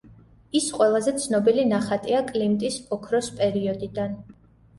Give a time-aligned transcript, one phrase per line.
[0.59, 4.19] ის ყველაზე ცნობილი ნახატია კლიმტის „ოქროს პერიოდიდან“.